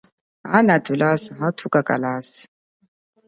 Ana 0.57 0.75
thulasa 0.85 1.31
hathuka 1.39 1.79
kukalasa. 1.83 2.41